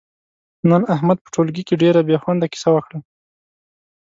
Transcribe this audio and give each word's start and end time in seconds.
نن 0.69 0.81
احمد 0.95 1.17
په 1.21 1.29
ټولگي 1.35 1.63
کې 1.67 1.79
ډېره 1.83 2.01
بې 2.07 2.17
خونده 2.23 2.47
کیسه 2.53 2.69
وکړه، 2.73 2.99